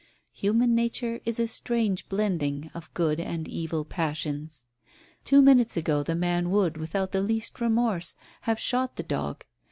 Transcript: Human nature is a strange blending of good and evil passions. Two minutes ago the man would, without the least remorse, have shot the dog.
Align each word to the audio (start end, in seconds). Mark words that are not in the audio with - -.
Human 0.33 0.73
nature 0.73 1.21
is 1.25 1.39
a 1.39 1.45
strange 1.45 2.09
blending 2.09 2.71
of 2.73 2.91
good 2.95 3.19
and 3.19 3.47
evil 3.47 3.85
passions. 3.85 4.65
Two 5.23 5.43
minutes 5.43 5.77
ago 5.77 6.01
the 6.01 6.15
man 6.15 6.49
would, 6.49 6.75
without 6.75 7.11
the 7.11 7.21
least 7.21 7.61
remorse, 7.61 8.15
have 8.41 8.59
shot 8.59 8.95
the 8.95 9.03
dog. 9.03 9.45